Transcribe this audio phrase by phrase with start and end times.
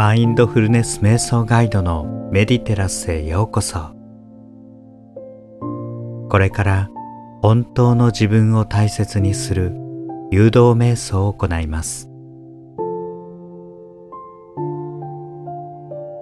[0.00, 3.90] マインドフルネス瞑想ガイドのメディテラスへようこそ。
[6.30, 6.90] これから
[7.42, 9.74] 本当の自分を大切にする
[10.30, 12.08] 誘導瞑想を行います。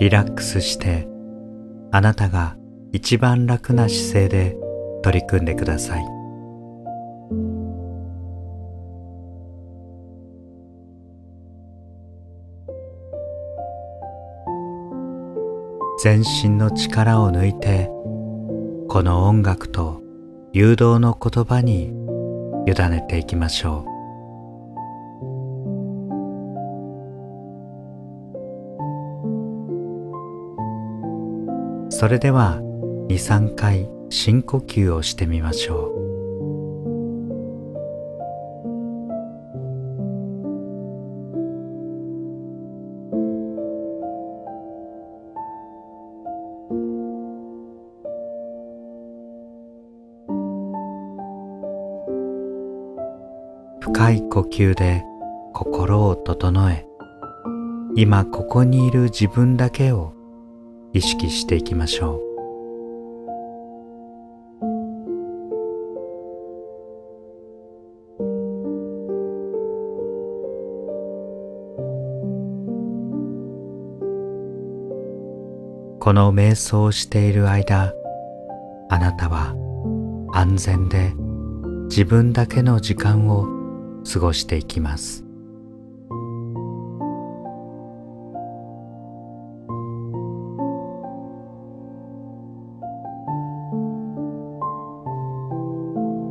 [0.01, 1.07] リラックスして
[1.93, 2.57] あなたが
[2.91, 4.57] 一番楽な姿勢で
[5.05, 6.18] 取り組んでください。
[16.01, 17.91] 全身の力を抜いて
[18.89, 20.01] この音楽と
[20.53, 21.93] 誘導の言葉に
[22.69, 23.89] 委ねていきましょう。
[31.93, 32.61] それでは
[33.09, 35.98] 23回深呼吸をしてみましょう。
[54.59, 55.05] 深い呼吸で
[55.55, 56.85] 心を整え
[57.95, 60.13] 今ここにいる自分だけを
[60.93, 62.29] 意識していきましょう。
[76.01, 77.93] この瞑想をしている間
[78.89, 79.55] あなたは
[80.33, 81.13] 安全で
[81.91, 83.58] 自分だけの時間を
[84.11, 85.25] 過ごしていきます。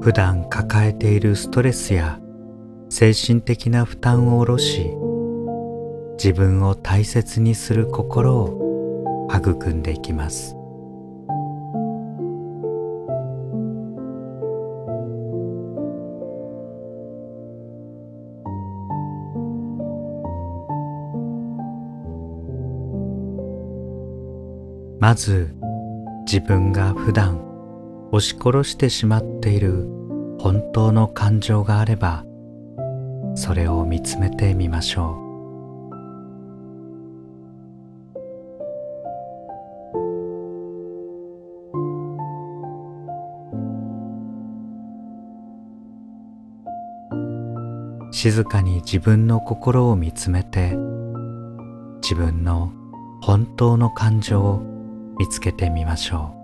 [0.02, 2.20] 普段抱えているストレスや
[2.90, 4.96] 精神的な負担を下ろし
[6.14, 10.57] 自分を大切にする心を育んでいきます。
[25.08, 25.56] まず
[26.26, 27.40] 自分が普段
[28.12, 29.88] 押し殺してしまっている
[30.38, 32.26] 本当の感情があれば
[33.34, 35.24] それを見つめてみましょ
[48.12, 48.12] う。
[48.12, 50.76] 静かに自分の心を見つめて
[52.02, 52.74] 自分の
[53.22, 54.77] 本当の感情を
[55.20, 56.38] 見つけてみましょう。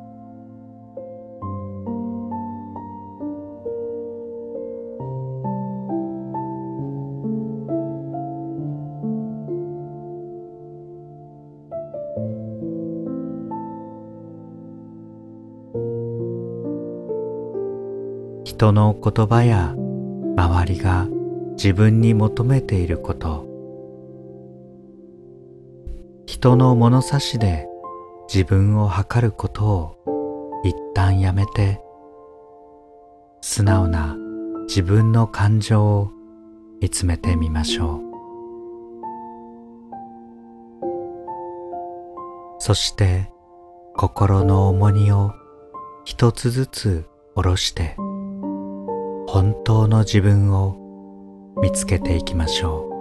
[18.46, 19.76] 人の言葉や
[20.38, 21.08] 周りが
[21.58, 23.46] 自分に求めていること。
[26.26, 27.68] 人の物差しで
[28.34, 31.80] 自分を測ることを一旦やめて
[33.42, 34.18] 素直な
[34.68, 36.10] 自分の感情を
[36.82, 38.02] 見つめてみましょう。
[42.58, 43.30] そして
[43.96, 45.32] 心の重荷を
[46.04, 47.06] 一つずつ
[47.36, 47.94] 下ろして
[49.28, 52.93] 本当の自分を見つけていきましょう。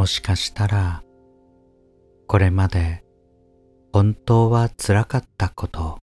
[0.00, 1.02] もしかしたら
[2.26, 3.04] これまで
[3.92, 5.98] 本当はつらかったこと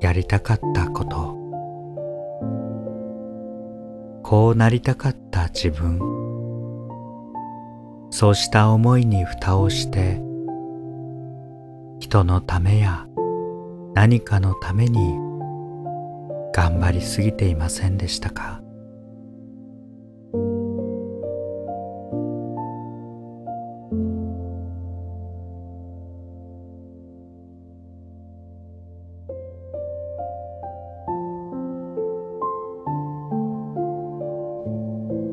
[0.00, 1.36] やりたかったこと
[4.24, 6.00] こうなりたかった自分
[8.10, 10.20] そうした思いに蓋をして
[12.00, 13.06] 人のためや
[13.94, 15.14] 何かのために
[16.52, 18.59] 頑張りすぎていませんでしたか？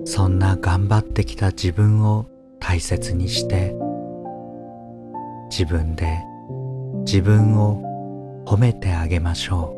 [0.10, 2.28] そんな頑張ってきた自分を
[2.62, 3.76] 大切にして
[5.50, 6.18] 自分で
[7.06, 7.84] 自分を
[8.46, 9.78] 褒めてあげましょう。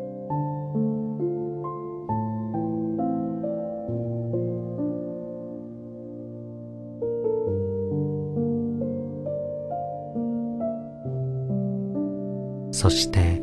[12.72, 13.42] そして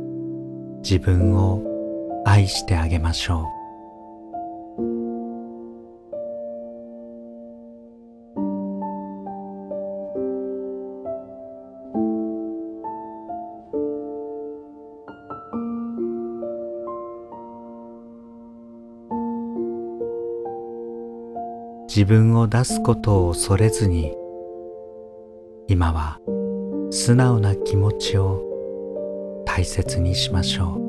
[0.83, 1.61] 自分を
[2.25, 3.56] 愛してあげましょう。
[22.07, 24.15] 分を出すことを恐れずに
[25.67, 26.19] 今は
[26.89, 30.87] 素直な気持ちを大切にしましょう。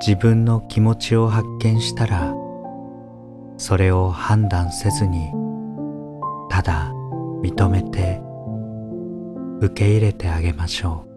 [0.00, 2.34] 自分の気持ちを発見したら
[3.58, 5.30] それを判断せずに
[6.50, 6.90] ただ
[7.42, 8.20] 認めて
[9.64, 11.09] 受け入れてあげましょう。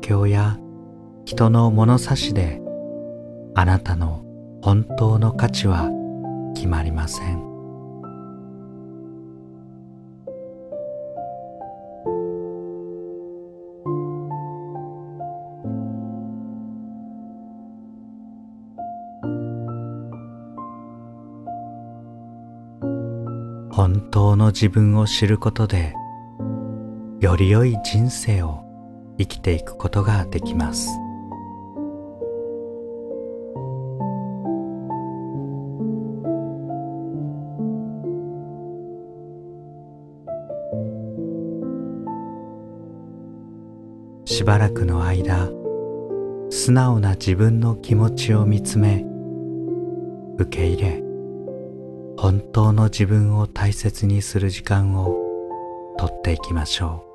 [0.00, 0.58] 境や
[1.24, 2.60] 人の物差しで
[3.54, 4.24] あなたの
[4.62, 5.90] 本当の価値は
[6.54, 7.50] 決まりません。
[23.72, 25.94] 本当の自分を知ることで
[27.20, 28.69] より良い人生を
[29.20, 30.88] 生きていくことができます。
[44.24, 45.50] しばらくの間
[46.48, 49.04] 素直な自分の気持ちを見つめ
[50.38, 51.02] 受け入れ
[52.16, 55.14] 本当の自分を大切にする時間を
[55.98, 57.09] とっていきましょう。